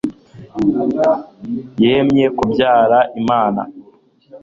Yemwe 1.83 2.23
kubyara 2.37 2.99
Imana 3.19 3.61